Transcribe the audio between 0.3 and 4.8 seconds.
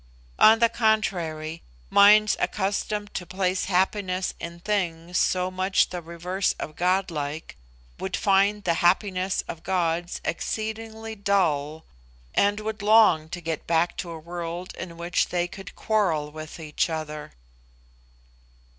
On the contrary, minds accustomed to place happiness in